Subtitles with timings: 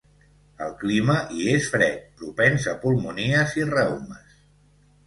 [0.67, 4.39] El clima hi és fred, propens a pulmonies i reumes.